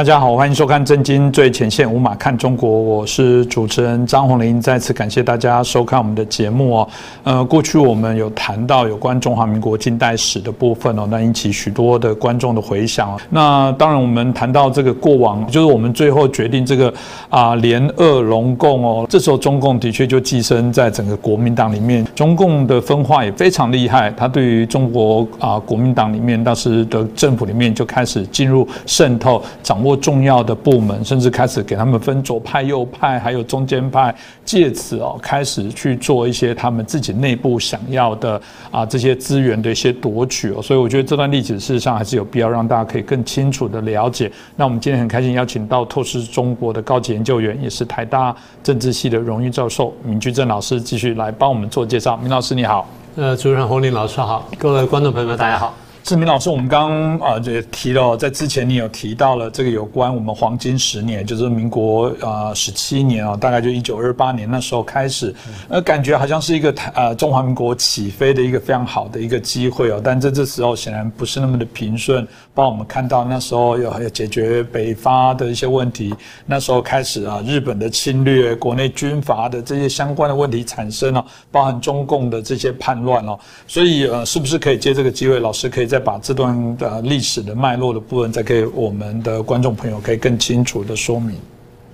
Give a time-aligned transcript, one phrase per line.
[0.00, 4.58] 大家好，欢迎收看《震惊最前线》，无马看中国，我是主持人张宏林。
[4.58, 6.88] 再次感谢大家收看我们的节目哦。
[7.22, 13.14] 呃，过去我们有谈到有关中华民国近代史的部分哦，那引起许多的观众的回响。
[13.28, 16.90] 那当然，我们谈到这个过往，就是我们最后决定这个
[17.28, 24.10] 啊联俄容共哦，这时候中共的确就寄生在整个国民党里面，中共的分化也非常厉害。
[24.12, 29.78] 他对于中国啊国民党里面当时的政府里面就开始进入渗透掌。
[29.82, 38.40] 握重要的部门，甚至开始给他们分左派、右派，还有中间派，借此哦开始去做一些他们自己内部想要的
[38.70, 40.62] 啊这些资源的一些夺取哦。
[40.62, 44.30] 所以我觉得这段历史事实上还是有必要让大家可以更清楚的了解。
[44.56, 52.16] 那我们今天很开心邀请到透视中国的高级研究员，也是台大政治系的荣誉教授闵居正老师，继续来帮我们做介绍。
[52.16, 55.74] 闵老师你好，呃，主任洪林老师好，各位观众朋友们大家好。
[56.10, 65.32] 志明老师，我们刚啊也提了，在之前你有提到了这个有关我们黄金十年，就是民国啊十七年啊，大概就一九二八年那时候开始，
[65.68, 72.26] 呃，感觉好像是一个呃中华民国起飞的一个非常好的一个机会哦，但在这时候显然不是那么的平顺。
[72.52, 76.12] 帮我们看到那时候有有解决北伐的一些问题，
[76.44, 83.38] 那时候开始啊，日本的侵略、国内军阀的这些相关的问题产生了，包含中共的这些叛乱哦，
[83.68, 91.36] 所以呃，是不是可以借这个机会，老师可以在把这段的历史的脉络的部分，再给我们的观众朋友可以更清楚的说明？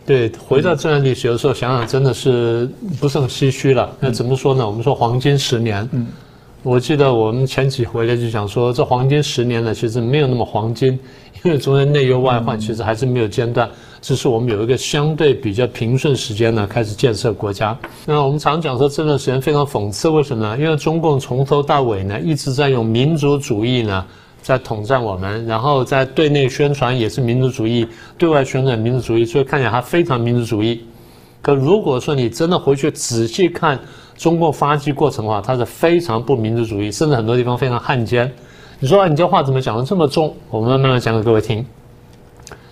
[0.06, 3.90] 对，回到这段历史，有时候想想真的是不是很唏嘘了。
[4.00, 4.64] 那怎么说呢？
[4.64, 6.06] 我们说黄金十年，嗯。
[6.62, 10.98] 我记得我们前几回来就想说，这黄金十年呢，其实没有那么黄金，
[11.44, 13.70] 因为中间内忧外患，其实还是没有间断。
[14.00, 17.76] 只是我们有一个相对比较平顺时间呢，开始建设国家。
[18.04, 20.56] 那我们常讲说这段时间非常讽刺，为什么呢？
[20.58, 24.04] 因为中共从头到尾呢，一直在用民族主义呢，
[24.42, 27.86] 在统战我们，然后在对内宣传也是民族主义，
[28.16, 30.84] 对外宣传民族主义，所以看起来它非常民族主义。
[31.42, 33.78] 可如果说你真的回去仔细看，
[34.16, 38.32] 中共发迹过程的话，它是非常不民族主义，甚至很多地方非常汉奸。
[38.78, 40.34] 你说你这话怎么讲的这么重？
[40.50, 41.64] 我们慢慢讲给各位听。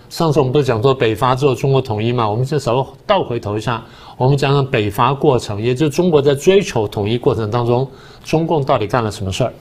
[0.09, 2.29] 上次我们不是讲说北伐之后中国统一嘛？
[2.29, 3.83] 我们先稍微倒回头一下，
[4.17, 7.87] 我们讲讲北伐过程，也就是中国在追求统一过程当中，
[8.23, 9.53] 中共到底干了什么事儿？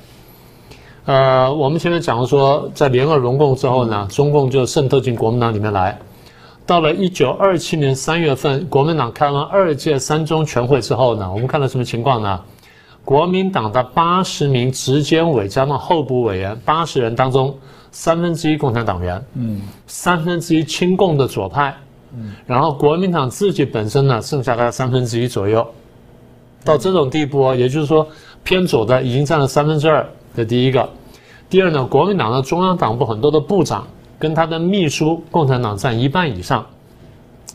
[1.07, 5.99] 呃，我们前面讲说，在联俄容共之后呢，中共就渗透进国民党里面来。
[6.67, 12.41] 到了一九二七年三月份，国民党开完二届三中全会之后呢，我们看到什么情况呢？
[13.05, 17.55] 国民党的八十名直监委加上候补委员八十人当中，
[17.95, 21.73] 三分之一共产党员，嗯，三分之一亲共的左派，
[22.13, 25.65] 嗯，然后国民党自己本身呢，剩下大概三分之一左右，
[26.65, 28.05] 到这种地步啊，也就是说
[28.43, 30.05] 偏左的已经占了三分之二。
[30.37, 30.87] 这第一个，
[31.49, 33.87] 第二呢，国民党的中央党部很多的部长。
[34.17, 36.65] 跟他的秘书，共产党占一半以上，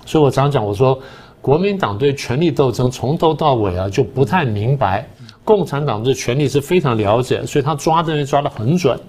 [0.06, 1.00] 所以我常讲，我说
[1.42, 5.08] 国民党对权力斗争从头到尾啊就不太明白，
[5.44, 9.00] 共产党对权力是非常了解，所以他抓的人抓得很准。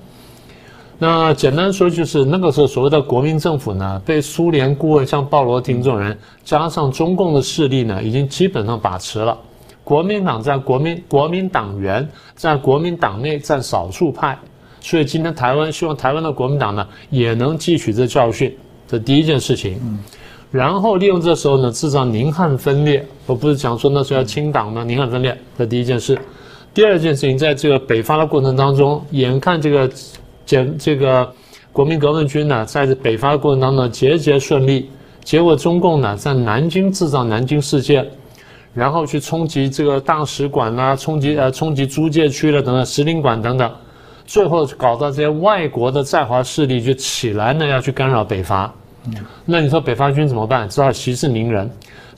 [1.03, 9.37] 那简单说就是那个时候所谓的国民政府呢，被苏联顾问像鲍罗廷这种人，加上中共的势力呢，已经基本上把持了。
[9.83, 14.39] 国民党在国民国民党员在国民党内占少数派。
[14.83, 18.55] 所以今天台湾希望台湾的国民党呢也能汲取这教训，
[18.87, 19.79] 这第一件事情。
[20.51, 24.85] 然后利用这时候呢制造宁汉分裂，我不是讲说那时候要清党吗？
[24.85, 26.19] 宁汉分裂，这第一件事。
[26.73, 29.91] 第二件事情，在这个北伐的过程当中，眼看这个
[30.51, 31.33] 简这个
[31.73, 34.91] 国民革命军呢在北伐过程当中节节顺利，
[35.23, 38.05] 结果中共呢在南京制造南京事件，
[38.75, 43.71] 然后去冲击这个大使馆啦，冲击呃冲击租界区了等等，使领馆等等。
[44.27, 48.75] 最后搞到这些外国的在华势力就起来呢，要去干扰北伐。
[49.45, 50.69] 那你说北伐军怎么办？
[50.69, 51.71] 只好息事宁人。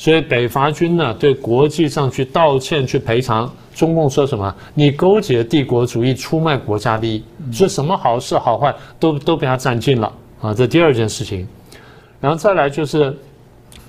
[0.03, 3.49] 所以北伐军呢，对国际上去道歉、去赔偿。
[3.73, 4.53] 中共说什么？
[4.75, 10.53] 你勾结帝国主义，出卖国家利益，说什么好事好坏都都被他占尽了啊！
[10.53, 11.47] 这第二件事情。
[12.21, 13.17] 然后再来就是。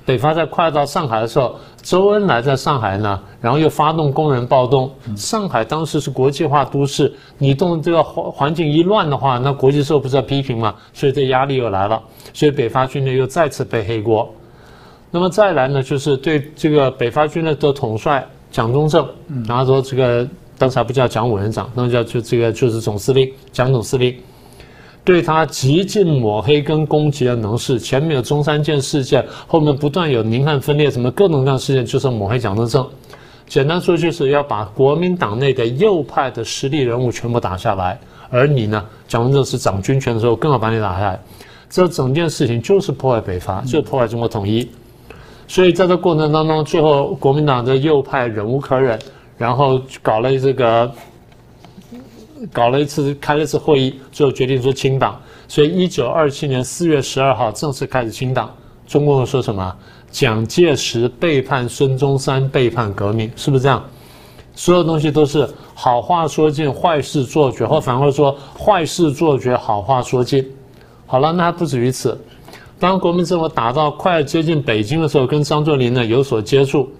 [0.05, 4.91] 北伐在快到上海的时候，周恩来在上海呢，然后又发动工人暴动。
[5.15, 10.75] 上海当时是国际化都市，你动这个环环境一乱的话，那国际社会不是要批评嘛？
[10.93, 14.29] 所以这压力又来了，所以北伐军呢又再次背黑锅。
[15.15, 19.07] 那么再来呢，就是对这个北伐军的的统帅蒋中正，
[19.47, 20.27] 然后说这个
[20.57, 24.15] 当时还不叫蒋委员长，那么叫就这个就是总司令蒋总司令。
[25.03, 32.83] 对他极尽抹黑跟攻击的能事，前面有中山舰事件，后面不断有宁汉分裂，什么各种各样事件，就是抹黑蒋中正。
[33.47, 37.99] 简单说，就是要把国民党内的右派的实力人物全部打下来。
[38.31, 41.19] 而你呢，蒋中正是掌军权的时候，更要把你打下来。
[41.69, 44.67] 这整件事情就是破坏北伐，就是破坏中国统一。
[45.53, 48.97] 所以在这过程当中，最后国民党的右派忍无可忍，
[49.37, 50.91] 然后搞了这个，
[52.51, 55.15] 搞了一次开了一次会议，最后决定说清党。
[55.47, 58.49] 所以一九二七年四月十二号正式开始清党。
[58.87, 59.71] 中共说什么？
[60.09, 63.83] 蒋介石背叛孙中山，背叛革命，是不是这样？
[64.55, 70.43] 所有东西都是好话说尽，坏事做绝，或反过来说坏事做绝，好话说尽。
[71.05, 72.19] 好了，那还不止于此。
[72.83, 76.91] 当国民政府打到快接近北京的时候，跟张作霖呢有所接触。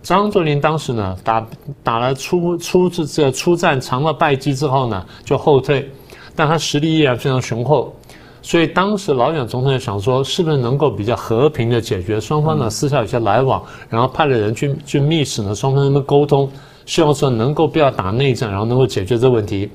[0.00, 1.44] 张作霖当时呢打
[1.82, 5.90] 打了初初这这出战尝了败绩之后呢就后退，
[6.36, 7.92] 但他实力依然非常雄厚。
[8.40, 16.48] 所以当时老蒋总统也想说，是不是能够比较和平的解决双方呢私下有些来往，然后派了人去去密使呢双方能够沟通，
[16.86, 19.68] 希望说能够不要打内战，然后能够解决这问题。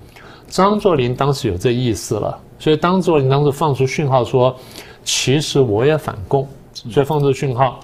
[0.48, 4.56] 张作霖当时有这意思了，所以张作霖当时放出讯号说。
[5.08, 7.80] 其实我也反共，所以放出讯号。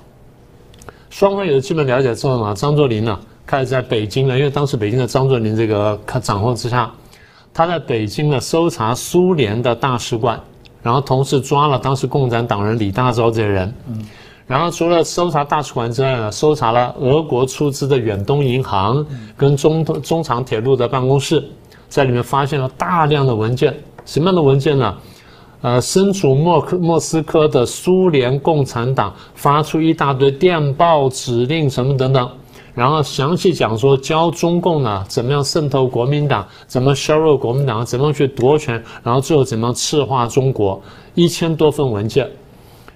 [1.09, 6.91] 双方有了基本了解之后呢，张作霖呢开始在北京呢，因为当时北京的张作霖这个掌控之下，
[7.53, 10.37] 他在北京呢搜查苏联的大使馆，
[10.81, 13.73] 然后同时抓了当时共产党人李大钊这些人。
[13.87, 14.05] 嗯。
[14.45, 19.05] 然后除了搜查大使馆之外呢，搜查了俄国出资的远东银行
[19.37, 21.41] 跟中中长铁路的办公室，
[21.87, 23.73] 在里面发现了大量的文件。
[24.05, 24.93] 什么样的文件呢？
[25.63, 32.29] 呃，身处莫克莫斯科的苏联共产党发出一大堆电报指令什么等等，
[32.73, 40.81] 然后详细讲说教中共呢怎么样渗透国民党，怎么削弱国民党，怎么样去夺权，然后最后怎么样赤化中国，
[41.15, 42.29] 一千多份文件。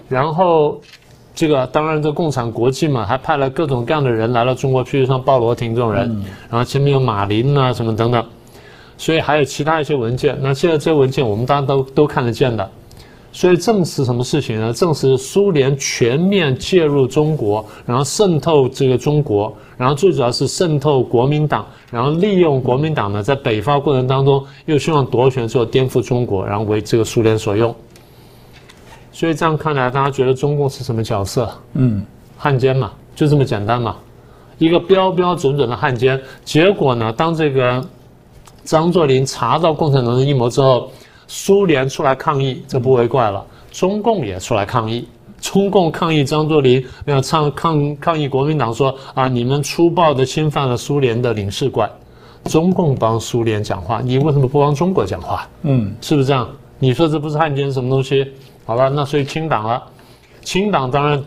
[0.10, 0.78] 然后
[1.34, 6.06] 这个当然这共产国际嘛，还派了各种各样的人来到中国，譬如像鲍罗廷这种人，
[6.50, 8.22] 然后前面有马林啊什么等等。
[8.98, 12.68] 所以还有其他一些文件，那现在这些文件我们大家都都看得见的，
[13.32, 14.74] 所以证实什么事情呢？
[14.74, 27.74] 证实苏联全面介入中国，然后渗透这个中国，然后最主要是渗透国民党，然后利用国民党呢在北伐过程当中又希望夺权之后颠覆中国，然后为这个苏联所用。
[29.12, 31.48] 所以这样看来，大家觉得中共是什么角色？
[31.74, 32.04] 嗯，
[32.36, 33.96] 汉奸嘛，就这么简单嘛，
[34.58, 36.20] 一个标标准准的汉奸。
[36.44, 37.86] 结果呢，当这个。
[38.68, 40.92] 张作霖查到共产党的阴谋之后，
[41.26, 43.42] 苏联出来抗议，这不为怪了。
[43.72, 45.08] 中共也出来抗议，
[45.40, 51.90] 中共抗议张作霖，要抗抗抗议国民党说啊，你们粗暴的侵犯了苏联的领事馆。
[52.44, 55.48] 中共帮苏联讲话，你为什么不帮中国讲话？
[55.62, 56.46] 嗯，是不是这样？
[56.78, 58.34] 你说这不是汉奸什么东西？
[58.66, 59.82] 好了，那所以清党了。
[60.42, 61.24] 清党当然。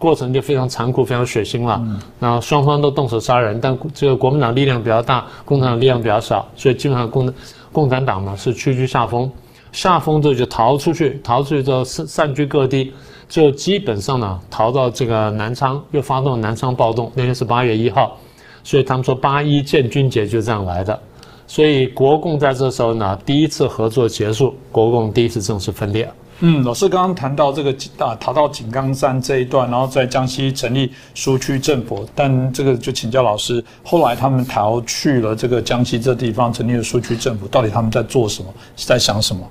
[0.00, 1.80] 过程就非常残酷，非常血腥了。
[2.18, 7.30] 然后双方都动手杀人，但这个国民党力量比较大，共产党力量比较少，所以基本上共
[7.70, 9.30] 共产党呢是屈居下风。
[9.72, 12.92] 下风之后就逃出去，逃出去之后散散居各地，
[13.28, 17.12] 就基本上呢逃到这个南昌，又发动南昌暴动。
[17.14, 18.16] 那天是八月一号，
[18.64, 20.98] 所以他们说八一建军节就这样来的。
[21.46, 26.10] 所以国共在这时候呢第一次合作结束，国共第一次正式分裂。
[26.42, 39.46] 嗯，老师刚刚谈到这个啊，逃到井冈山这一段，然后在江西成立苏区政府，但这个就请教老师，后来他们逃去了这个江西这地方，成立了苏区政府，到底他们在做什么，是在想什么？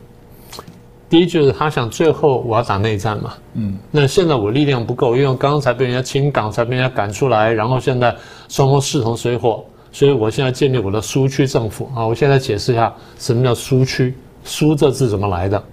[1.08, 8.16] 第一就是他想最后我要打内战嘛，嗯，那现在我力量不够，因为刚才被人家清港，才被人家赶出来，然后现在
[8.48, 15.64] 双方势同水火，所以我现在建立我的苏区政府啊，我现在解释一下什么叫苏区，苏这字怎么来的？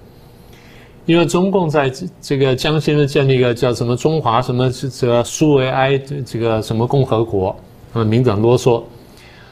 [1.07, 7.57] 因为中共在这个江西呢建立一个叫什么中华什么这个苏维埃这个什么共和国，
[7.93, 8.83] 啊，名字啰嗦。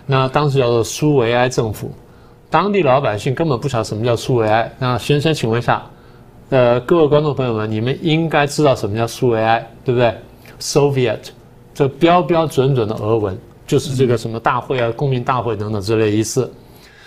[0.04, 1.90] 那当时叫做苏维埃政府，
[2.50, 4.70] 当地老百姓根本不晓得什么叫苏维埃。
[4.78, 5.82] 那先生，请问一下，
[6.50, 10.12] 呃，各位观众朋友们，你们应该知道什么叫苏维埃，对不对
[10.60, 11.20] ？Soviet，
[11.72, 16.52] 这标标准准的俄文，就是这个什么大会啊、公民大会等等之类意思。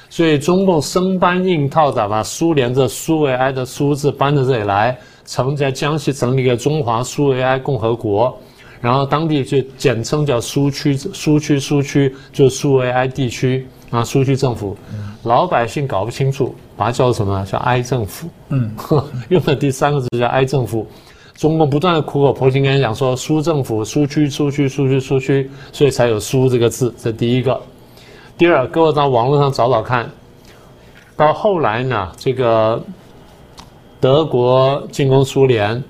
[0.09, 8.35] 所以中共生搬硬套的把苏联这苏维埃的苏字搬到这里来，曾在江西成立一个中华苏维埃共和国，
[8.79, 14.77] 然后当地就简称叫苏区苏区苏区，就苏维埃地区啊苏区政府，
[15.23, 18.71] 老百姓搞不清楚，把它叫什么叫埃政府，嗯，
[19.27, 20.87] 用的第三个字叫埃政府，
[21.35, 27.61] 中共不断的苦口婆心跟人讲说苏政府苏区苏区苏区苏区，所以才有苏这个字，这第一个。
[28.37, 30.11] 第二，各位到网络上找找看，
[31.15, 32.83] 到后来呢，这个
[33.99, 35.83] 德国进攻苏联，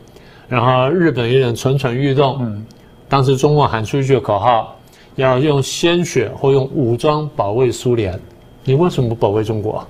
[0.48, 2.38] 然后日本有点蠢蠢欲动。
[2.40, 2.66] 嗯，
[3.10, 4.78] 当时中共喊出一句口号，
[5.16, 8.18] 要用鲜血或用武装保卫苏联。
[8.64, 9.86] 你为什么不保卫中国？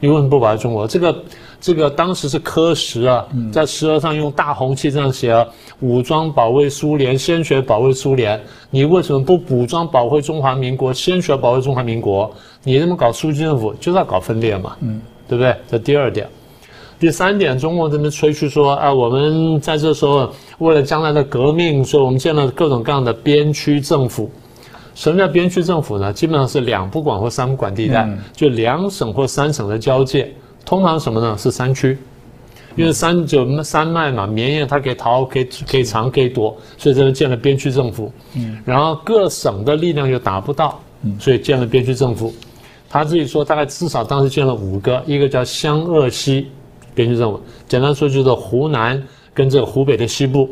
[0.00, 0.88] 你为什么不保卫中国？
[0.88, 1.16] 这个
[1.66, 5.44] 这个当时是科石啊，在石额上用大红旗这样写啊，
[5.80, 8.40] 武装保卫苏联，鲜血保卫苏联。
[8.70, 12.32] 你为什么不武装保卫中华民国，鲜血保卫中华民国？
[12.62, 15.56] 你这么搞苏区政府，就是要搞分裂嘛，嗯，对不对？
[15.68, 16.28] 这第二点。
[17.00, 24.30] 第三点，中共这边吹嘘说啊，我们在这时候为了将来的革命，所以我们建了各种各样的边区政府。
[24.94, 26.12] 什么叫边区政府呢？
[26.12, 30.32] 基本上是两不管或三不管地带，就两省或三省的交界。
[30.66, 31.34] 通常什么呢？
[31.38, 31.96] 是山区，
[32.74, 38.12] 因为山就山脉嘛，绵延它可以逃，可以可以藏，可以躲，所以这边建了边区政府。
[38.34, 40.78] 嗯，然后各省的力量又达不到，
[41.18, 42.34] 所以建了边区政府。
[42.90, 46.48] 他自己说，大概至少当时建了五个，一个叫湘鄂西
[46.94, 49.02] 边区政府，简单说就是湖南。
[49.36, 50.48] 跟这个湖北的西部，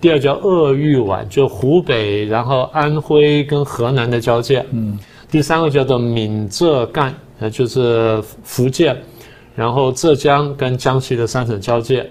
[0.00, 4.64] 第二叫鄂豫皖，就湖北，然后安徽跟河南的交界。
[4.70, 4.96] 嗯，
[5.28, 8.96] 第三个叫做闽浙赣，呃，就是福建，
[9.58, 12.08] 然后浙江跟江西的三省交界。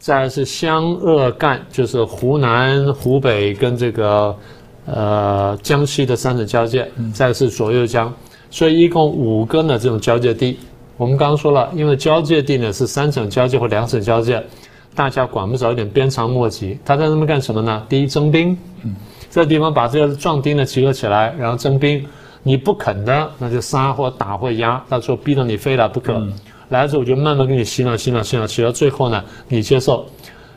[0.00, 4.36] 再来是湘鄂赣，就是湖南、湖北跟这个
[4.84, 6.90] 呃江西的三省交界。
[7.14, 8.12] 再是左右江，
[8.50, 10.58] 所以一共五个呢这种交界地。
[10.96, 14.44] 我们刚刚说了，因为交界地呢是三省交界或两省交界。
[14.92, 17.80] 大家管不着一点鞭长莫及，他在那边干什么呢？
[17.88, 18.96] 第一征兵，嗯，
[19.30, 22.04] 这地方把这个壮丁呢集合起来，然后征兵。
[22.44, 26.22] 你不肯的，那就杀或打或压，到时候逼到你非来不可。
[26.68, 30.04] 来了之后，我就慢慢给你洗脑、洗脑、洗脑，洗到最后呢，你接受，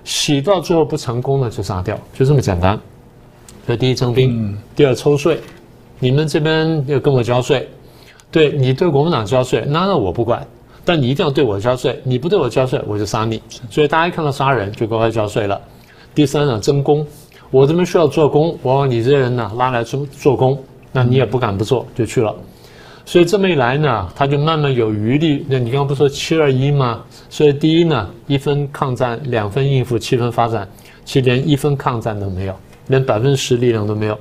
[0.04, 2.80] 洗到最后不成功了就杀掉，就这么简单。
[3.68, 5.40] 这第一征兵，第二抽税，
[6.00, 7.70] 你们这边要跟我交税，
[8.32, 10.46] 对你对国民党交税，那那我不管。
[10.84, 13.40] 但你一定要对我交税，你不对我交税，我就杀你。
[13.70, 15.62] 所以大家一看到杀人就乖乖交税了。
[16.16, 17.06] 第三呢，征工，
[17.52, 20.58] 我这边需要做工，我把你这些人呢拉来做做工，
[20.92, 22.36] 那你也不敢不做，就去了。
[23.06, 25.46] 所以这么一来呢，他就慢慢有余力。
[25.50, 27.02] 那你刚刚不说七二一吗？
[27.30, 30.68] 所以第一呢，一分抗战，两分应付，七分发展，
[31.04, 32.56] 其实连一分抗战都没有，
[32.88, 34.18] 连百分之十力量都没有，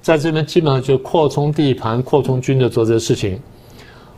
[0.00, 3.40] 在这边基本上就扩充地盘、扩充军队做这些事情。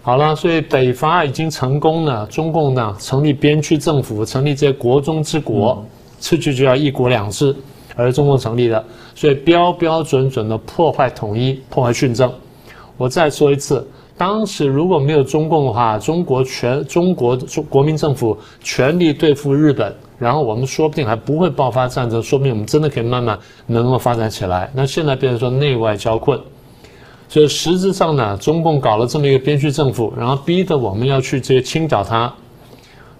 [0.02, 2.26] 好了，所以北伐已经成功了。
[2.26, 5.84] 中共呢成立边区政府，成立这些国中之国，
[6.18, 7.54] 次序就要一国两制，
[7.94, 8.82] 而中共成立的，
[9.14, 12.32] 所以标标准准的破坏统一，破坏训政。
[12.96, 13.86] 我再说一次，
[14.20, 17.34] 当时如果没有中共的话，中国全中国
[17.70, 24.70] 国民政府全力对付日本，然后我们说不定还不会爆发战争，说不定我们真的可以慢慢能够发展起来。
[24.74, 26.38] 那现在变成说内外交困。
[27.30, 32.30] 所以实质上呢，中共搞了这么一个边区政府，然后逼得我们要去这些清剿它，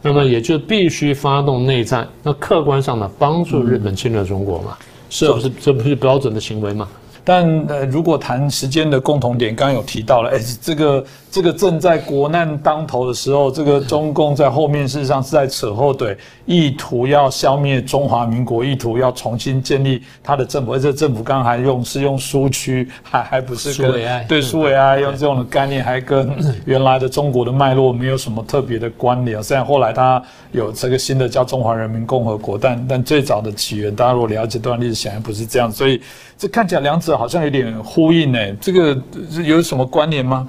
[0.03, 2.07] 那么也就必须发动内战。
[2.23, 4.77] 那客观上呢，帮助日本侵略中国嘛，
[5.09, 5.49] 是不是？
[5.49, 6.87] 这不是标准的行为吗？
[7.33, 20.73] 但呃，如果谈时间的共同点，刚刚有提到了，哎，这个这个正在国难当头的时候，这个中共在后面事实上是在扯后腿，意图要消灭中华民国，意图要重新建立他的政府。
[20.73, 26.29] 而且政府刚刚还用是用苏区，还还不是苏维埃，对苏维埃用这种的概念，还跟
[26.65, 29.41] 原来的中国的脉络没有什么特别的关联。
[29.41, 30.21] 虽然后来他
[30.51, 35.71] 有这个新的叫中华人民共和国，但但最早的起源，大家如果了解这段历史，显然不是这样。
[35.71, 36.03] 所以
[36.37, 37.20] 这看起来两者。
[37.21, 38.99] 好像有点呼应呢，这个
[39.45, 40.49] 有什么关联吗？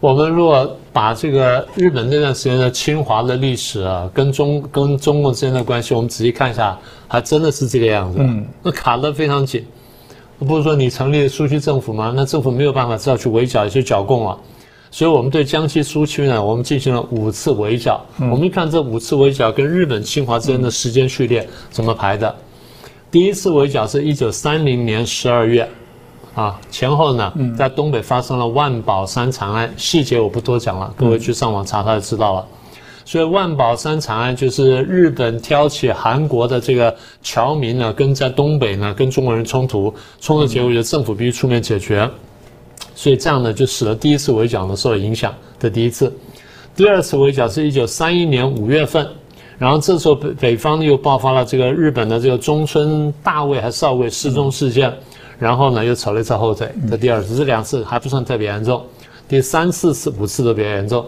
[0.00, 8.18] 我们如果把这个日本那段时间的侵华的历史啊，跟中跟中共之间的关系，我们仔细看一下，还真的是这个样子。
[8.20, 9.64] 嗯，那卡得非常紧。
[10.40, 12.12] 不是说你成立苏区政府吗？
[12.16, 14.36] 那政府没有办法，知道去围剿一些剿共啊。
[14.90, 18.04] 所以我们对江西苏区呢，我们进行了五次围剿。
[18.18, 22.34] 我们一看这五次围剿跟日本侵华之间的时间序列怎么排的。
[23.10, 25.68] 第一次围剿是一九三零年十二月，
[26.32, 32.46] 啊，前后呢，在东北发生了万宝山惨案，细节我不多讲了，各位去上网查查就知道了。
[33.04, 42.08] 所以万宝山惨案就是日本挑起韩国的这个侨民呢，跟在东北呢跟中国人冲突，冲突结果就政府必须出面解决，
[42.94, 46.12] 所以这样呢就使得第一次围剿呢受影响的第一次。
[46.76, 49.04] 第二次围剿是一九三一年五月份。
[49.60, 54.90] 然后这时候北北方又爆发了这个日本的这个中村大尉还少尉失踪事件，
[55.38, 56.66] 然后呢又扯了一次后腿。
[56.88, 58.82] 这第二次，这两次还不算特别严重，
[59.28, 61.04] 第三四次五次都比较严重。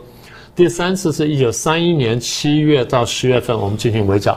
[0.54, 4.37] 第三次是一九三一年七月到十月份，我们进行围剿。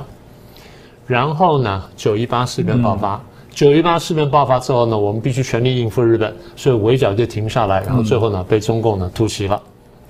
[1.05, 3.21] 然后呢，九一八事变爆发。
[3.53, 7.83] 九一八事变爆发之后呢，我们必须全力应付日本，所以围剿就停下来。
[7.83, 9.61] 然后最后呢，被中共呢突袭了。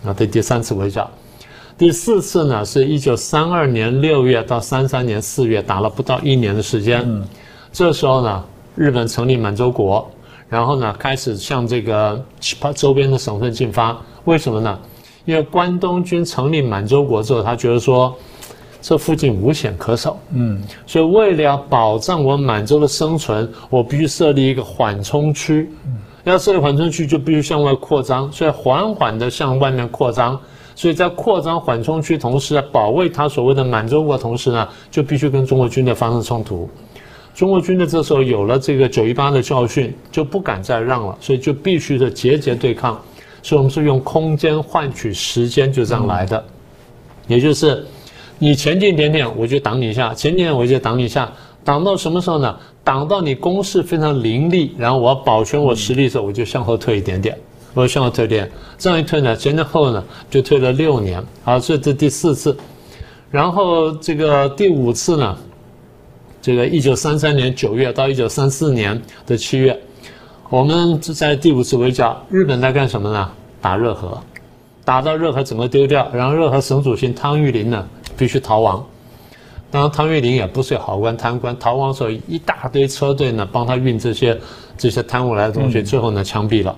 [0.03, 1.09] 那这第三次围剿。
[1.77, 7.03] 第四次呢，是一九三二年六月到三三年四月，打了不到一年的时间。
[7.05, 7.27] 嗯，
[7.73, 8.41] 这时候呢，
[8.75, 10.09] 日本成立满洲国，
[10.47, 13.97] 然后呢，开始向这个其他周边的省份进发。
[14.23, 14.79] 为什么呢？
[15.25, 18.15] 因为关东军成立满洲国之后，他觉得说
[18.81, 25.69] 这附近无险可守，嗯，所以为了要保障我满洲的生存，我必须设立一个缓冲区。
[26.23, 30.39] 要设立缓冲区，就必须向外扩张，所以缓缓的向外面扩张。
[30.75, 36.69] 所以在扩张缓冲区同时，保卫他所谓的满洲国同时呢，就必须跟中国军队发生冲突。
[37.33, 43.01] 中国军队这时候有了这个九一八的教训，就不敢再让了，所以就必须的节节对抗。
[43.41, 46.43] 所以我们是用空间换取时间，就这样来的。
[47.27, 47.85] 也就是
[48.39, 51.31] 你前进一点点，我就挡你一下；前进点我就挡你一下。
[51.63, 52.55] 挡到什么时候呢？
[52.83, 57.37] 挡到你攻势非常凌厉，然后我要保全我实力的时候，我就向后退一点点。
[57.75, 61.23] 我向后退点，这样一退呢，前前后呢就退了六年。
[61.43, 62.57] 啊，这这第四次，
[63.29, 65.37] 然后这个第五次呢？
[66.41, 69.77] 这个一九三三年九月到一九三四年的七月，
[70.49, 73.31] 我们在第五次围剿，日本在干什么呢？
[73.59, 74.21] 打热河，
[74.83, 77.83] 打到热河整个丢掉，然后热河省主席汤玉麟呢
[78.15, 78.85] 必须逃亡。
[79.71, 84.39] 当然，汤玉麟也不是好官贪官，逃亡时候一大堆车队呢帮他运这些
[84.77, 86.73] 这些贪污来的东西，最后呢枪毙了。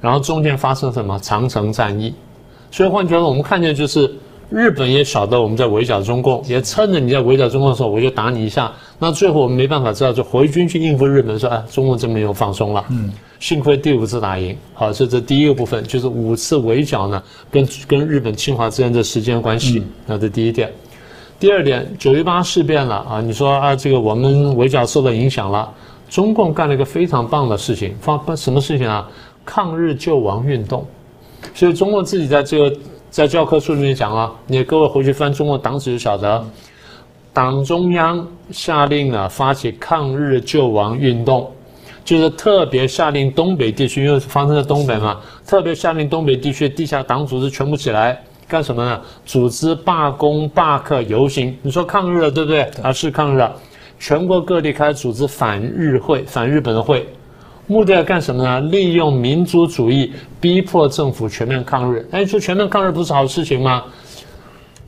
[0.00, 2.14] 然后中间发生什么长城战役？
[2.70, 4.10] 所以换句话说，我们看见就是。
[4.48, 8.72] 日本也晓得我们在围剿中共，也趁着你在围剿中共的时候，我就打你一下。
[8.96, 12.84] 那最后我们没办法知道，就回军去应付日本，说哎，中共真没有放松了。
[12.90, 13.10] 嗯，
[13.40, 14.56] 幸亏第五次打赢。
[14.72, 19.82] 好，这这第一个部分就是五次围剿呢，跟跟日本侵华之间的时间关系。
[20.06, 20.72] 那这第一点。
[21.40, 25.68] 第二点，九一八事变了啊，你说啊，这个我们围剿受到影响了，
[26.08, 29.10] 中共干了一个非常棒的事情，发什么事情啊？
[29.46, 30.84] 抗日救亡运动。
[31.54, 32.76] 所以中共自己在这个。
[33.08, 36.44] 在教科书里面讲了，你各位回去翻中国党史就晓得，
[37.32, 41.50] 党中央下令了发起抗日救亡运动，
[42.04, 49.00] 就是特别下令东北地区，因为发生在东北嘛，特别下令东北地区地下党组织全部起来干什么呢？
[49.24, 51.56] 组织罢工、罢课、游行。
[51.62, 52.62] 你说抗日了，对不对？
[52.82, 53.56] 啊，是抗日了，
[53.98, 57.08] 全国各地开始组织反日会、反日本的会。
[57.66, 58.60] 目的要干什么呢？
[58.60, 62.06] 利用民族主义逼迫政府全面抗日。
[62.12, 63.82] 哎，说全面抗日不是好事情吗？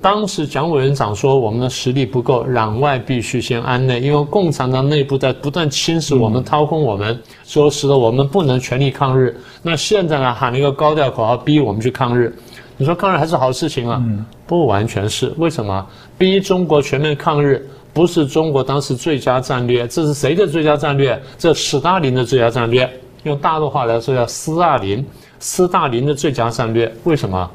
[0.01, 9.37] 当时蒋委员长说，我们的实力不够，攘外必须先安内，因为共产党内部在不断侵蚀我们、掏空我们，说使得我们不能全力抗日。
[9.61, 12.33] 那现在呢，喊了一个高调口号，逼我们去抗日。
[12.77, 14.01] 你说抗日还是好事情啊？
[14.47, 15.35] 不完全是。
[15.37, 15.85] 为什么？
[16.17, 17.69] 逼中国全面抗日。
[17.99, 21.21] 不是中国当时最佳战略，这是谁的最佳战略？
[21.37, 22.89] 这斯大林的最佳战略。
[23.25, 25.05] 用大陆话来说，叫斯大林，
[25.41, 26.95] 斯大林的最佳战略。
[27.03, 27.51] 为什么？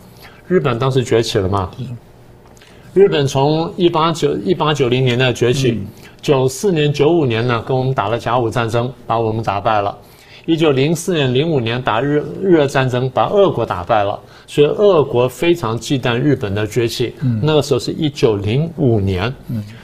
[0.49, 1.71] 日本当时崛起了嘛？
[2.93, 5.81] 日本从一八九一八九零年代崛起，
[6.21, 9.97] 九四年九五年呢，跟我们打了甲午战争，把我们打败了。
[10.45, 17.13] 一九零四年、零五年打日日俄战争，把俄国打败了，所以俄国非常忌惮日本的崛起。
[17.41, 19.33] 那个时候是一九零五年，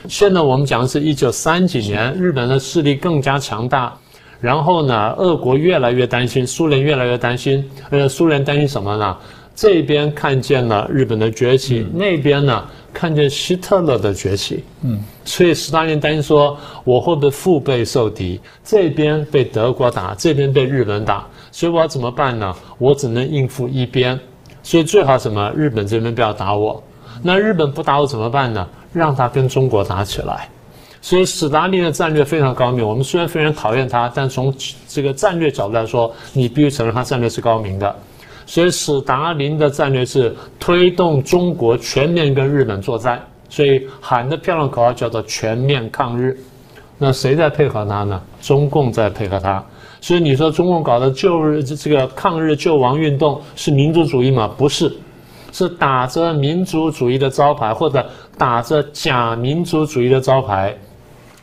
[0.10, 3.94] 现在我们讲的是一九三几年，日本的势力更加强大，
[4.42, 7.64] 然后呢，俄国越来越担心，苏联越来越担心。
[7.90, 9.16] 呃，苏联担心什么呢？
[9.60, 12.64] 这边看见了日本的崛起，那边呢？
[12.94, 18.40] 看见希特勒的崛起，嗯，所以斯大林担心说，我会不会腹背受敌？
[18.64, 22.56] 这边被德国打，这边被日本打，所以我要怎么办呢？
[22.78, 24.18] 我只能应付一边，
[24.64, 25.52] 所以最好什么？
[25.54, 26.82] 日本这边不要打我，
[27.22, 28.66] 那日本不打我怎么办呢？
[28.94, 30.48] 让他跟中国打起来。
[31.02, 32.88] 所以斯大林的战略非常高明。
[32.88, 34.54] 我们虽然非常讨厌他，但从
[34.88, 37.94] 这个战略角度来说，你必须承认他战略是高明的。
[38.50, 46.36] 所以，斯大林的战略是推动中国全面跟日本作战，所以喊的漂亮口号叫做“全面抗日”。
[46.98, 48.20] 那谁在配合他呢？
[48.42, 49.64] 中共在配合他。
[50.02, 54.50] 所以你说中共搞的救日这个抗日救亡运动是民族主义吗？
[54.58, 54.92] 不是，
[55.52, 58.04] 是打着民族主义的招牌，或者
[58.36, 60.76] 打着假民族主义的招牌，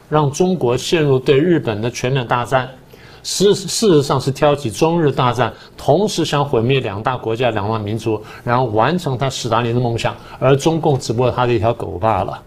[0.09, 2.69] 让中国陷入对日本的全面大战。
[3.27, 12.41] 事事实上是挑起中日大战，同时想毁灭两大国家、两大民族，然后完成他史达林的梦想，而中共只不过他的一条狗罢了。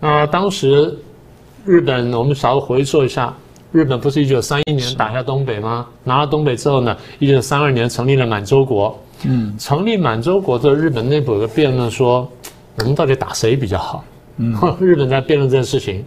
[0.00, 0.98] 那当时
[1.64, 3.32] 日本，我们稍微回溯一下，
[3.70, 5.86] 日本不是一九三一年打下东北吗？
[6.02, 8.98] 拿了东北之后呢，一九三二年成立了满洲国。
[9.22, 12.28] 嗯，成立满洲国之后，日本内部有个辩论说，
[12.78, 14.02] 我们到底打谁比较好？
[14.38, 16.04] 嗯， 日本在辩论这件事情，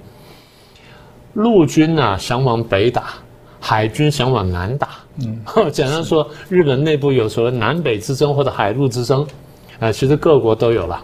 [1.36, 3.14] 陆军呢想往北打。
[3.64, 4.90] 海军想往南打，
[5.24, 5.40] 嗯，
[5.72, 9.26] 简单说，日本内部有所谓南北之争或者海陆之争，
[9.80, 11.02] 啊，其实各国都有了。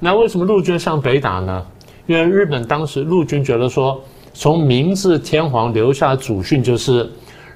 [0.00, 1.64] 那为什么陆军向北打呢？
[2.06, 4.02] 因为日本当时陆军觉得说，
[4.34, 7.08] 从明治天皇留下的祖训就是，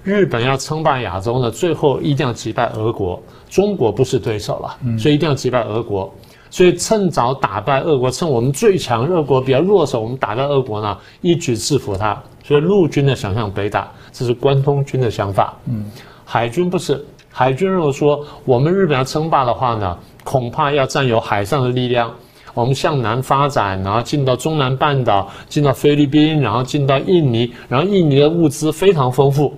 [0.05, 3.20] 日本要称霸亚洲呢，最后一定要击败俄国。
[3.50, 6.12] 中国不是对手了，所以一定要击败俄国。
[6.55, 12.17] 所以趁早打败俄国，趁我们最强，俄国比较弱手，我们打败俄国呢，一举制服他。
[12.45, 15.53] 所以陆军的想向北打，这是关东军的想法。
[15.64, 15.90] 嗯，
[16.25, 22.09] 海军不是，海军如果说我们日本要称霸的话呢，恐怕要占有海上的力量。
[22.53, 29.53] 我们向南发展，然后进到中南半岛，进到菲律宾，然后进到印尼，然后印尼的物资非常丰富，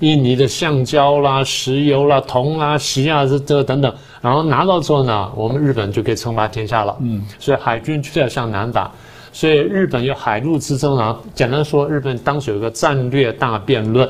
[0.00, 6.96] 印尼的橡胶啦、石油啦、铜啦、锡啊这这等等，然后拿到之后呢，我们日本就可以称霸天下了。
[7.00, 8.90] 嗯，所以海军就要向南打，
[9.32, 11.18] 所以日本有海陆之争啊。
[11.34, 14.08] 简单说，日本当时有一个战略大辩论。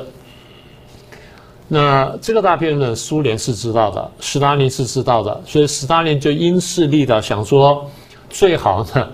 [1.67, 7.89] 那这个大辩论，苏联是知道的，斯大林是知道的，所以斯大林就因势利导，想说。
[8.33, 9.09] 最好呢，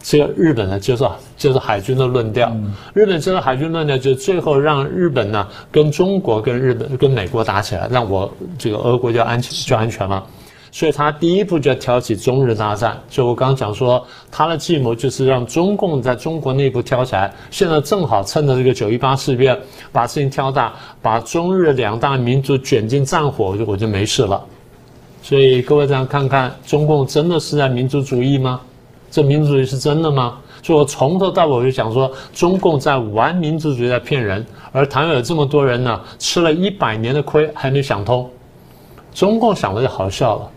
[0.00, 1.04] 这个日本呢，就是
[1.36, 2.50] 就是海军的论调。
[2.94, 10.24] 日本这个海军论调，就最后让日本呢跟中国、跟日本、跟美国打起来，让我这个俄国就安全就安全了。
[10.70, 12.96] 所以他第一步就要挑起中日大战。
[13.08, 17.32] 就我刚刚讲说，他的计谋就是让中共在中国内部挑起来。
[17.50, 19.58] 现在正好趁着这个九一八事变，
[19.90, 24.44] 把事情挑大，把中日两大民族卷进战火，我就我就没事了。
[25.22, 28.60] 所以各位这样看看，中共真的是在民族主义吗？
[29.10, 30.38] 这民族主义是真的吗？
[30.62, 34.44] 所以我从头到尾我就讲说，中共在玩民族主义，在骗人。
[34.72, 38.28] 而台湾有这么多人呢，吃了一百年的亏还没想通。
[39.14, 40.50] 中共想的就好笑了，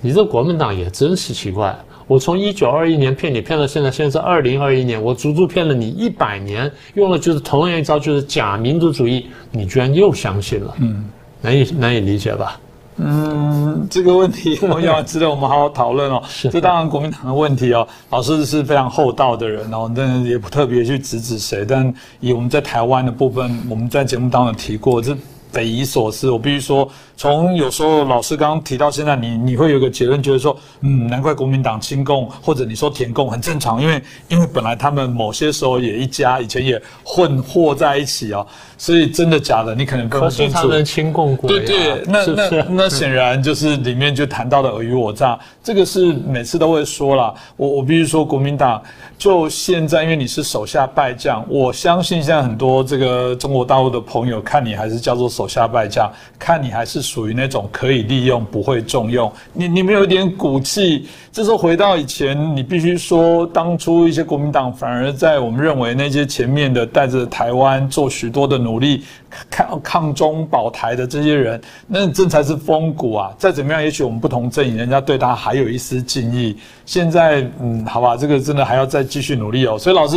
[0.00, 1.76] 你这国民党也真是奇怪。
[2.06, 10.74] 我从一九二一年骗你骗到现在，现在是二零二一年，我足足骗了你一百年，用了就是同样一招，就是假民族主义，你居然又相信了？
[10.78, 11.04] 嗯，
[11.42, 12.58] 难以难以理解吧？
[12.98, 16.22] 嗯，这个问题 我要值得我们好好讨论哦。
[16.26, 17.86] 是这当然国民党的问题哦。
[18.10, 21.64] 老师是非常厚道的人哦，但也不特别去指指谁。
[21.64, 25.16] 但以我们在台湾的部分，我们在节目当中提过，这
[25.56, 26.30] 匪夷所思。
[26.30, 26.86] 我必须说。
[27.18, 38.44] 从有时候老师刚刚提到现在，你你会有个结论，就是说，嗯，难怪国民党亲共或者你说舔共很正常，因为因为本来他们某些时候也一家，以前也混和在一起啊，
[38.76, 40.52] 所以真的假的你可能分不清楚。
[40.52, 47.34] 他们亲共过对对，那那 那显然就是里面就谈到的尔虞我诈，这个是每次都会说了。
[47.56, 48.82] 我我必须说，国民党
[49.16, 57.06] 就现在，因为你是手下败将，我相信现在很多这个中国大陆的朋友看你还是叫做手下败将，看你还是。
[57.06, 61.06] 属于那种可以利用不会重用，你你们有一点骨气。
[61.30, 69.04] 这时候回到以前，你必须说，当初一些国民党反而在我们认为那些前面的带着台湾做许多的努力，
[69.48, 73.32] 抗抗中保台的这些人，那这才是风骨啊！
[73.38, 76.56] 再怎么样，也许我们不同阵营，人家对他还有一丝敬意。
[76.84, 79.78] 现在，嗯，好吧，这个真的还要再继续努力哦。
[79.78, 80.16] 所以老师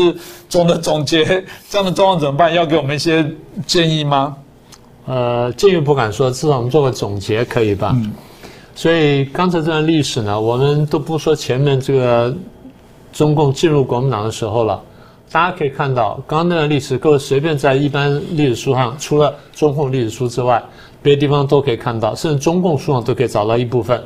[0.49, 1.23] 总的总结，
[1.69, 2.51] 这样的状况怎么办？
[2.51, 3.23] 要给我们一些
[3.67, 4.35] 建议吗？
[5.09, 7.93] 呃，建议不敢说，至少我们做个总结可以吧？
[7.95, 8.13] 嗯。
[8.75, 12.31] 所以刚才这段历史呢，我们都不说前面这个
[13.11, 14.79] 中共进入国民党的时候了。
[15.31, 20.63] 大家可以看到，刚刚那段历史，各位随便在一般历史书上，除了中共历史书之外，
[21.01, 23.99] 别的地方都可以看到，甚至中共书上都可以找到一部分。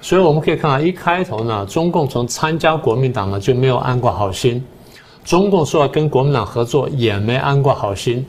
[0.00, 4.64] 所以我们可以看到，一开头呢，中共从参加国民党呢就没有安过好心，
[5.22, 8.24] 中共说要跟国民党合作也没安过好心。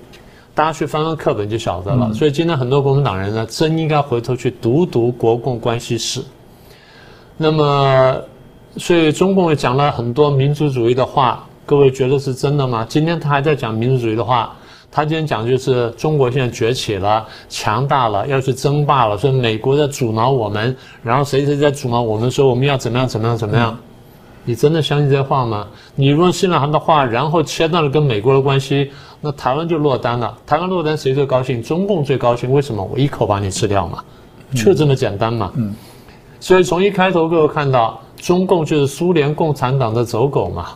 [0.61, 2.13] 大家去翻翻课本就晓得了。
[2.13, 6.21] 所以今天很多国民党人呢，真应该回头去读读国共关系史。
[7.35, 8.15] 那么，
[8.77, 12.85] 所以中共也讲了很多民族主义的话，各位觉得是真的吗？
[12.87, 14.55] 今天他还在讲民族主义的话，
[14.91, 23.75] 他今天讲就是中国现在崛起了，强大了，要去争霸了，说美国在阻挠我们，然后谁谁在阻挠我们，说我们要怎么样怎么样怎么样。
[24.43, 25.67] 你真的相信这话吗？
[25.95, 30.35] 你如果信了他的话，然后切断了跟美国的关系，那台湾就落单了。
[30.45, 31.61] 台湾落单谁最高兴？
[31.61, 32.51] 中共最高兴。
[32.51, 32.83] 为什么？
[32.91, 34.03] 我一口把你吃掉嘛，
[34.55, 35.51] 就这么简单嘛。
[35.55, 35.73] 嗯。
[36.39, 40.69] 所以从一开头各位看到，中共就是苏联共产党的走狗嘛，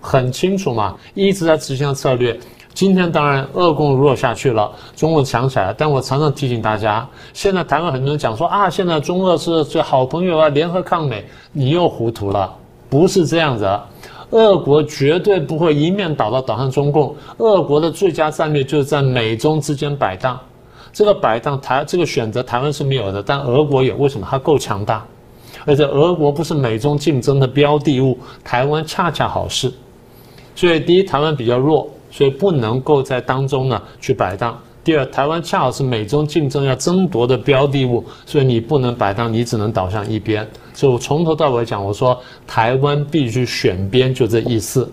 [0.00, 2.38] 很清楚嘛，一直在执行策略。
[2.72, 5.74] 今天当然俄共弱下去了，中共强起来了。
[5.76, 12.54] 但我常常提醒大家，现在台湾很多人讲说啊，现在中俄是最好朋友啊，联合抗美，你又糊涂了。
[12.88, 13.68] 不是这样子，
[14.30, 17.14] 俄国绝对不会一面倒的倒向中共。
[17.38, 20.38] 俄国的最佳战略就是在美中之间摆荡。
[20.92, 23.96] 这个摆荡台这个选择台湾是没有的，但俄国有。
[23.96, 24.26] 为什么？
[24.28, 25.06] 它够强大，
[25.64, 29.72] 而且俄国不是美中竞争的标的物，台湾恰恰好是。
[30.56, 34.58] 所以第一，台湾比较弱，所以不能够在当中呢去摆荡。
[34.88, 40.48] 第二，台湾恰好是美中竞争要争夺的标的物，所以你不能摆荡，你只能倒向一边。
[40.72, 44.90] 所以我从头到尾讲，我说台湾必须选边，就这意思。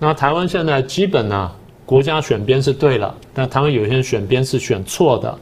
[0.00, 1.48] 那台湾现在基本呢，
[1.86, 5.32] 国家选边是对了，但台湾有些人选边是选错的。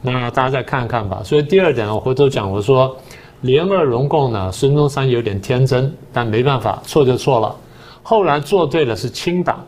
[0.00, 1.20] 那大家再看看吧。
[1.24, 2.96] 所以第二点呢，我回头讲，我说
[3.40, 7.52] 联俄容共呢，孙中山有点天真，但没办法，错就错了。
[8.04, 9.58] 后来做对了是清党，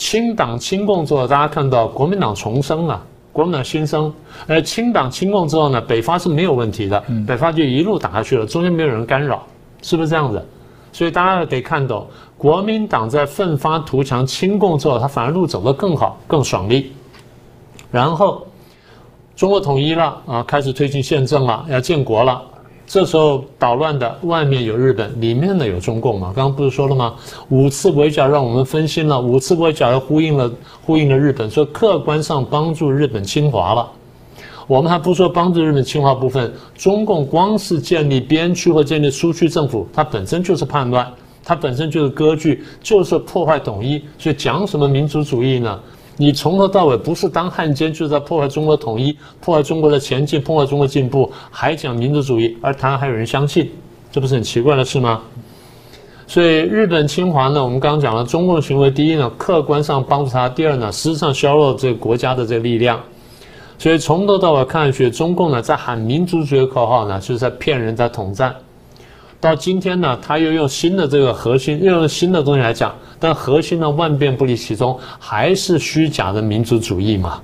[0.00, 2.98] 清党清共之后，大家看到国民党重生了，
[3.34, 4.10] 国民党新生。
[4.46, 9.46] 而清党清共之后呢，北伐是没有问题的，北伐就一路打下去了，中间没有人干扰，
[9.82, 10.42] 是不是这样子？
[10.90, 12.06] 所以大家得看到，
[12.38, 16.92] 国民党在奋发图强清共之后，他反而路走得更好、更爽利。
[17.92, 18.46] 然后，
[19.36, 22.40] 中国统一了啊，开始推进宪政了，要建国了。
[22.92, 26.32] 这时候捣乱的外面有日本，里面呢有中共嘛？
[26.34, 27.14] 刚刚不是说了吗？
[27.48, 30.50] 五次围剿让我们分心了，五次围剿又呼应了
[30.84, 33.88] 呼应了日本，说客观上帮助日本侵华了。
[34.66, 41.08] 我们还不说帮助日本侵华部分，中共光是建立边区或建立苏区政府，它本身就是叛乱，
[41.44, 44.02] 它本身就是割据，就是破坏统一。
[44.18, 45.78] 所以讲什么民族主义呢？
[46.16, 53.70] 你从头到尾不是当汉奸，就是在破坏中国统一，破坏中国的前进，破坏中国进步，还讲民族主义，而台湾还有人相信，
[54.12, 55.22] 这不是很奇怪的事吗？
[56.26, 63.00] 所以日本侵华呢，我们刚刚讲了，中共行为第一呢，客观上帮助他；第二呢，实质上削弱这个国家的这个力量。
[63.78, 68.54] 所以从头到尾看下去，中共呢在喊民族主义口号呢，就是在骗人，在统战。
[69.40, 77.40] 到今天呢，他又用新的这个核心，又用新的东西来讲，但核心呢万变不离其宗，还是虚假的民族主义嘛。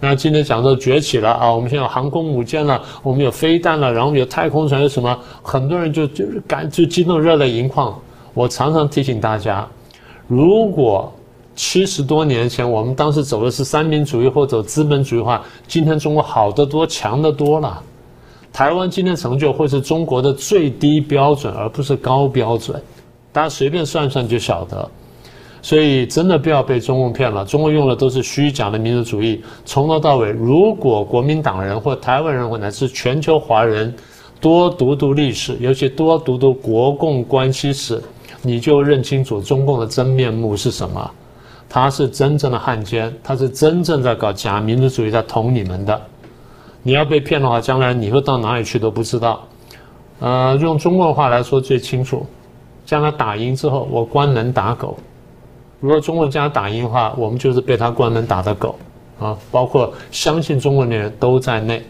[0.00, 5.16] 那今天讲到崛起了啊，我们现在有航空母舰了，我们有飞弹了，然后有太空船，有什么？
[5.40, 7.96] 很多人就就感就激动热泪盈眶。
[8.34, 9.66] 我常常提醒大家，
[10.26, 11.10] 如果
[11.54, 15.40] 七十多年前，我们当时走的是三民主义或者资本主义化。
[15.68, 17.80] 今天中国好得多，强得多了。
[18.54, 22.80] 台湾今天成就会是中国的最低标准，而不是高标准。
[23.32, 24.88] 大家随便算算就晓得。
[25.60, 29.42] 所以真的不要被中共骗了，中国用的都是虚假的民族主义。
[29.64, 33.92] 从头到尾，如果国民党人或台湾人或乃至全球华人
[34.40, 38.00] 多读读历史，尤其多读读国共关系史，
[38.40, 41.10] 你就认清楚中共的真面目是什么。
[41.68, 46.00] 他是真正的汉奸，他是真正在搞假民族主义，在捅你们的。
[46.84, 49.42] 你要被骗的话，将来你会到哪里去都不知道。
[50.20, 52.24] 呃，用中国话来说最清楚，
[52.86, 54.96] 将来打赢之后，我关门打狗。
[55.80, 58.76] 如果中国将来打赢的话，我们就是被他关门打的狗
[59.18, 61.82] 啊，包括相信中国的人都在内。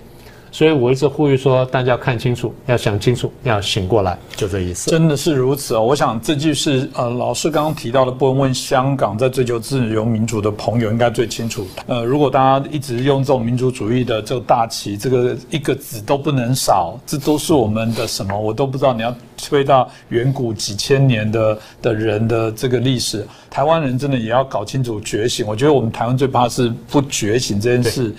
[0.54, 4.88] 所以我一直呼吁说，大家要看清楚，要想清楚，要醒过来，就这意思。
[4.88, 5.82] 真的是如此哦！
[5.82, 11.66] 我想这句是呃，老师刚刚提到的，不问香港在追求自由民主的朋友应该最清楚。
[11.88, 18.38] 呃，如果大家一直用这种民族主义的这个大旗，这个一个字都不能少，这都是我们的什么？
[18.38, 18.94] 我都不知道。
[18.94, 25.44] 你要推到远古几千年的的人的这个历史，台湾人真的也要搞清楚觉醒。
[25.48, 28.14] 我觉得我们台湾最怕是不觉醒这件事。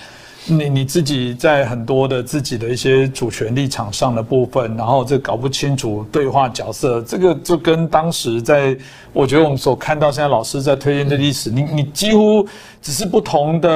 [0.47, 8.75] 你你自己在很多的自己的一些主权立场上的部分，然后这搞不清楚对话角色，这个就跟当时在，
[9.11, 12.47] 我觉得我们所看到现在老师在推荐的历史，你你几乎
[12.81, 13.69] 只是不同的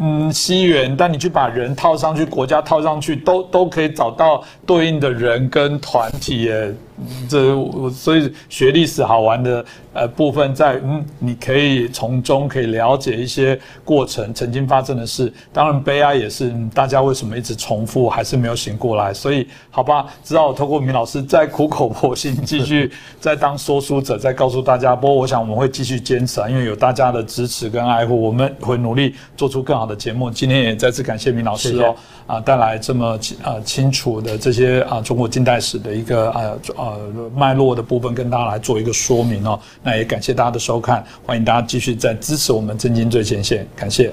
[0.00, 6.74] 嗯西元，但你去把人套上去，国家套上去，都都可以找到对应的人跟团体耶。
[7.28, 7.54] 这
[7.90, 15.30] 所以学历史好玩的呃部分在嗯，你可以从中可以了解一些过程曾经发生的事。
[15.52, 19.14] 当然悲哀也是大家为什么一直重复还是没有醒过来。
[19.14, 24.96] 所以好吧，只好透过明老师再苦口婆心继续 再当说书者，再告诉大家。
[24.96, 30.30] 不过我想我们会继续坚持啊，因为有大家的支持跟爱护，我们会努力做出更好的节目。
[30.30, 31.94] 今天也再次感谢明老师哦
[32.26, 36.40] 啊，带来这么啊清楚的这些啊中国近代史的一个啊
[36.76, 36.96] 啊。
[36.96, 39.58] 呃，脉络的部分跟大家来做一个说明哦。
[39.82, 44.12] 那也感谢大家的收看，欢迎大家继续再支持我们震惊最前线，感谢。